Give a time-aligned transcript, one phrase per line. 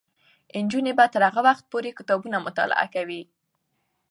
[0.63, 3.21] نجونې به تر هغه وخته پورې کتابونه مطالعه کوي.